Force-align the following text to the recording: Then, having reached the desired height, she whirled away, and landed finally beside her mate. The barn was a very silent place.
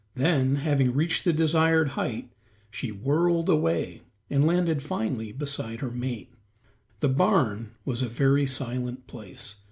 Then, 0.15 0.55
having 0.55 0.95
reached 0.95 1.25
the 1.25 1.31
desired 1.31 1.89
height, 1.89 2.31
she 2.71 2.91
whirled 2.91 3.47
away, 3.49 4.01
and 4.31 4.43
landed 4.43 4.81
finally 4.81 5.31
beside 5.31 5.81
her 5.81 5.91
mate. 5.91 6.33
The 7.01 7.09
barn 7.09 7.75
was 7.85 8.01
a 8.01 8.09
very 8.09 8.47
silent 8.47 9.05
place. 9.05 9.57